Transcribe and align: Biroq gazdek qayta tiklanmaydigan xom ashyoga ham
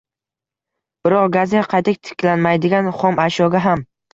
Biroq 1.09 1.27
gazdek 1.35 1.69
qayta 1.75 1.95
tiklanmaydigan 2.09 2.93
xom 3.03 3.25
ashyoga 3.29 3.63
ham 3.69 3.89